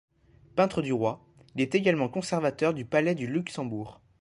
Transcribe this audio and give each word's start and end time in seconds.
Peintre 0.55 0.81
du 0.81 0.93
roi, 0.93 1.23
il 1.53 1.61
est 1.61 1.75
également 1.75 2.09
conservateur 2.09 2.73
du 2.73 2.85
Palais 2.85 3.13
du 3.13 3.27
Luxembourg. 3.27 4.01